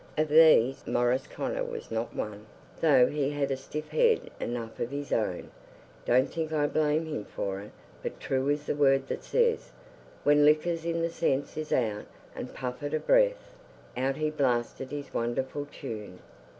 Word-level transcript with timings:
Of 0.17 0.29
these 0.29 0.87
Maurice 0.87 1.27
Connor 1.27 1.63
was 1.63 1.91
not 1.91 2.15
one, 2.15 2.47
though 2.81 3.05
he 3.05 3.29
had 3.29 3.51
a 3.51 3.55
stiff 3.55 3.89
head 3.89 4.31
enough 4.39 4.79
of 4.79 4.89
his 4.89 5.13
own. 5.13 5.51
Don't 6.05 6.25
think 6.33 6.51
I 6.51 6.65
blame 6.65 7.05
him 7.05 7.23
for 7.23 7.59
it; 7.59 7.69
but 8.01 8.19
true 8.19 8.49
is 8.49 8.65
the 8.65 8.73
word 8.73 9.07
that 9.09 9.23
says, 9.23 9.69
'When 10.23 10.43
liquor's 10.43 10.85
in 10.85 11.07
sense 11.11 11.55
is 11.55 11.71
out'; 11.71 12.07
and 12.35 12.51
puff, 12.51 12.81
at 12.81 12.95
a 12.95 12.99
breath, 12.99 13.53
out 13.95 14.15
he 14.15 14.31
blasted 14.31 14.89
his 14.89 15.13
wonderful 15.13 15.67
tune. 15.71 16.17